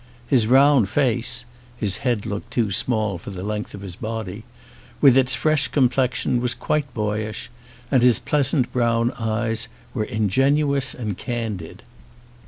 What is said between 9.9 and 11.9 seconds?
were ingenuous and candid.